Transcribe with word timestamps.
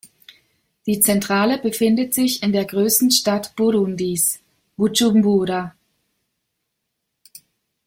Die 0.87 0.99
Zentrale 0.99 1.59
befindet 1.59 2.15
sich 2.15 2.41
in 2.41 2.51
der 2.53 2.65
größten 2.65 3.11
Stadt 3.11 3.55
Burundis, 3.55 4.39
Bujumbura. 4.75 5.75